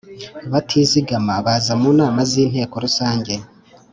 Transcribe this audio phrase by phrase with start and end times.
[0.51, 3.33] Batizigama baza mu nama z inteko rusange